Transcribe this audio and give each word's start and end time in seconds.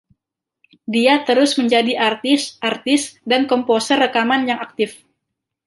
Dia 0.95 1.15
terus 1.29 1.51
menjadi 1.61 1.93
artis, 2.09 2.41
artis, 2.71 3.01
dan 3.29 3.41
komposer 3.51 3.97
rekaman 4.05 4.41
yang 4.49 4.57
aktif. 4.67 4.89